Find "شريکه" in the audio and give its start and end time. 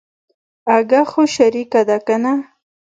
1.35-1.81